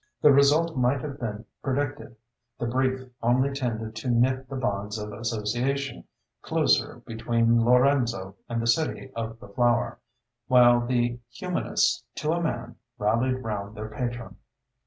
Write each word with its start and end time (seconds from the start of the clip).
The 0.19 0.31
result 0.33 0.75
might 0.75 1.01
have 1.03 1.19
been 1.19 1.45
predicted. 1.61 2.15
The 2.57 2.65
"brief" 2.65 3.07
only 3.21 3.53
tended 3.53 3.95
to 3.97 4.09
knit 4.09 4.49
the 4.49 4.55
bonds 4.55 4.97
of 4.97 5.13
association 5.13 6.05
closer 6.41 7.03
between 7.05 7.63
Lorenzo 7.63 8.33
and 8.49 8.59
the 8.59 8.65
"City 8.65 9.11
of 9.15 9.39
the 9.39 9.49
Flower," 9.49 9.99
while 10.47 10.83
the 10.87 11.19
humanists 11.29 12.03
to 12.15 12.31
a 12.31 12.41
man 12.41 12.77
rallied 12.97 13.43
round 13.43 13.77
their 13.77 13.89
patron. 13.89 14.37